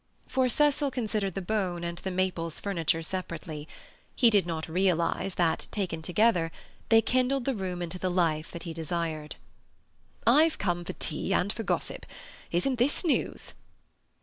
[0.27, 3.67] For Cecil considered the bone and the Maples' furniture separately;
[4.15, 6.51] he did not realize that, taken together,
[6.89, 9.35] they kindled the room into the life that he desired.
[10.25, 12.07] "I've come for tea and for gossip.
[12.49, 13.53] Isn't this news?"